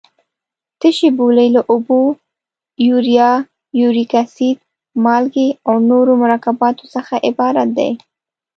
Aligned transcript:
تشې 0.79 1.09
بولې 1.17 1.47
له 1.55 1.61
اوبو، 1.71 2.01
یوریا، 2.87 3.31
یوریک 3.79 4.11
اسید، 4.23 4.57
مالګې 5.03 5.49
او 5.67 5.75
نورو 5.89 6.11
مرکباتو 6.23 6.85
څخه 6.95 7.13
عبارت 7.27 7.69
دي. 7.77 7.89